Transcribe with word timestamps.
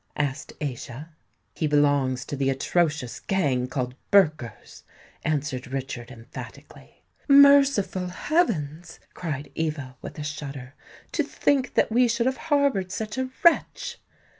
asked 0.17 0.53
Aischa. 0.61 1.09
"He 1.53 1.67
belongs 1.67 2.25
to 2.25 2.35
the 2.35 2.49
atrocious 2.49 3.19
gang 3.19 3.67
called 3.67 3.93
Burkers," 4.09 4.81
answered 5.23 5.67
Richard 5.67 6.09
emphatically. 6.09 7.03
"Merciful 7.27 8.07
heavens!" 8.07 8.99
cried 9.13 9.51
Eva, 9.53 9.97
with 10.01 10.17
a 10.17 10.23
shudder. 10.23 10.73
"To 11.11 11.21
think 11.21 11.75
that 11.75 11.91
we 11.91 12.07
should 12.07 12.25
have 12.25 12.37
harboured 12.49 12.91
such 12.91 13.19
a 13.19 13.29
wretch!" 13.43 13.99